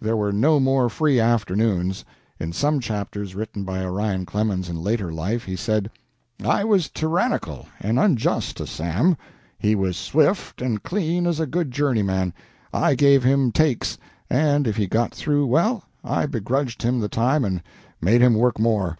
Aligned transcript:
There 0.00 0.16
were 0.16 0.32
no 0.32 0.58
more 0.58 0.88
free 0.88 1.20
afternoons. 1.20 2.04
In 2.40 2.52
some 2.52 2.80
chapters 2.80 3.36
written 3.36 3.62
by 3.62 3.84
Orion 3.84 4.26
Clemens 4.26 4.68
in 4.68 4.82
later 4.82 5.12
life, 5.12 5.44
he 5.44 5.54
said: 5.54 5.92
"I 6.44 6.64
was 6.64 6.88
tyrannical 6.90 7.68
and 7.78 7.96
unjust 7.96 8.56
to 8.56 8.66
Sam. 8.66 9.16
He 9.60 9.76
was 9.76 9.96
swift 9.96 10.60
and 10.60 10.82
clean 10.82 11.24
as 11.24 11.38
a 11.38 11.46
good 11.46 11.70
journeyman. 11.70 12.34
I 12.74 12.96
gave 12.96 13.22
him 13.22 13.52
'takes,' 13.52 13.96
and, 14.28 14.66
if 14.66 14.76
he 14.76 14.88
got 14.88 15.14
through 15.14 15.46
well, 15.46 15.84
I 16.02 16.26
begrudged 16.26 16.82
him 16.82 16.98
the 16.98 17.08
time 17.08 17.44
and 17.44 17.62
made 18.00 18.22
him 18.22 18.34
work 18.34 18.58
more." 18.58 18.98